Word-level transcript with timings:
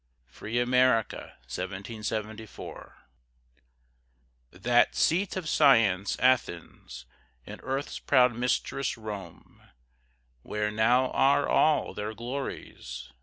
FREE 0.25 0.57
AMERICA 0.59 1.35
That 4.49 4.87
seat 4.95 5.35
of 5.35 5.47
Science, 5.47 6.17
Athens, 6.17 7.05
And 7.45 7.59
earth's 7.63 7.99
proud 7.99 8.33
mistress, 8.33 8.97
Rome; 8.97 9.61
Where 10.41 10.71
now 10.71 11.11
are 11.11 11.47
all 11.47 11.93
their 11.93 12.15
glories? 12.15 13.11